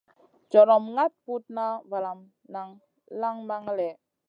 [0.51, 2.25] Jorom ŋaɗ putna valamu
[3.21, 3.95] lanŋ man lèh.